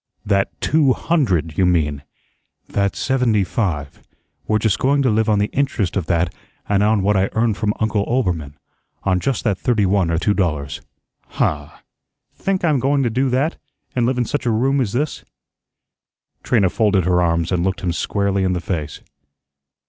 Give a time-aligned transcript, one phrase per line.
[0.25, 2.01] "That TWO hundred, you mean."
[2.67, 4.01] "That SEVENTY FIVE.
[4.47, 6.33] We're just going to live on the interest of that
[6.67, 8.55] and on what I earn from Uncle Oelbermann
[9.03, 10.81] on just that thirty one or two dollars."
[11.27, 11.69] "Huh!
[12.33, 13.57] Think I'm going to do that,
[13.95, 15.23] an' live in such a room as this?"
[16.41, 19.01] Trina folded her arms and looked him squarely in the face.